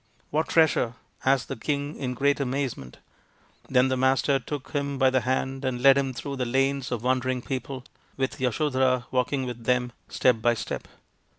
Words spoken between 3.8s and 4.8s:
the Master took